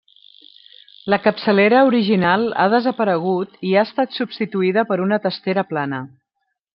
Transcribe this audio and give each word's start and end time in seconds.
La 1.13 1.19
capçalera 1.25 1.81
original 1.89 2.47
ha 2.63 2.67
desaparegut 2.75 3.61
i 3.73 3.77
ha 3.81 3.85
estat 3.91 4.17
substituïda 4.21 4.89
per 4.93 4.99
una 5.07 5.25
testera 5.27 5.69
plana. 5.75 6.01